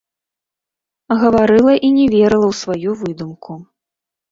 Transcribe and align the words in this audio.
Гаварыла 1.25 1.73
і 1.89 1.93
не 1.99 2.05
верыла 2.15 2.47
ў 2.55 2.59
сваю 2.65 2.89
выдумку. 3.05 3.61